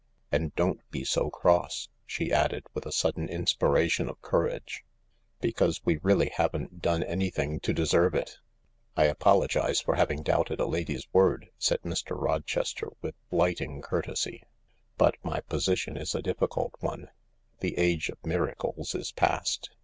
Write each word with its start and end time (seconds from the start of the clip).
And 0.31 0.51
don't 0.55 0.81
be 0.89 1.03
so 1.03 1.29
cross," 1.29 1.87
she 2.07 2.31
added, 2.33 2.65
with 2.73 2.87
a 2.87 2.91
sudden 2.91 3.29
inspiration 3.29 4.09
of 4.09 4.19
courage," 4.23 4.83
because 5.41 5.85
we 5.85 5.97
really 5.97 6.29
haven't 6.33 6.81
done 6.81 7.03
anything 7.03 7.59
to 7.59 7.71
deserve 7.71 8.15
it."" 8.15 8.39
I 8.97 9.03
apologise 9.03 9.79
for 9.79 9.93
having 9.93 10.23
doubted 10.23 10.59
a 10.59 10.65
lady's 10.65 11.07
word," 11.13 11.51
said 11.59 11.81
Mr. 11.83 12.19
Rochester 12.19 12.87
with 13.03 13.13
blighting 13.29 13.83
courtesy," 13.83 14.41
but 14.97 15.17
my 15.21 15.39
position 15.41 15.97
is 15.97 16.15
a 16.15 16.21
difficult 16.23 16.73
one. 16.79 17.09
The 17.59 17.77
age 17.77 18.09
of 18.09 18.25
miracles 18.25 18.95
is 18.95 19.11
past. 19.11 19.69